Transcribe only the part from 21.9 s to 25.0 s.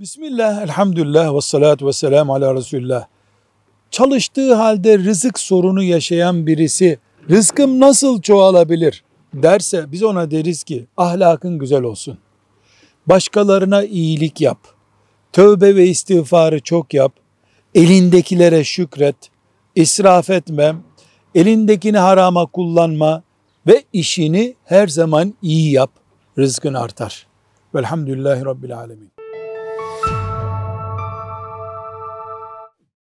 harama kullanma ve işini her